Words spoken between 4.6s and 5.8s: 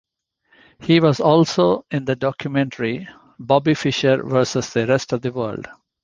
the rest of the world".